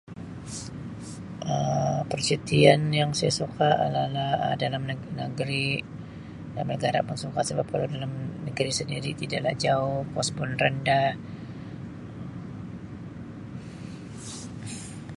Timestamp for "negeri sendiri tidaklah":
8.49-9.55